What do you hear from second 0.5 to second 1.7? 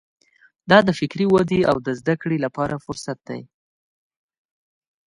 دا د فکري ودې